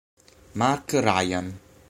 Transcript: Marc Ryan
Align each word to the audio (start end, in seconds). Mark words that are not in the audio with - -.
Marc 0.57 0.97
Ryan 0.97 1.53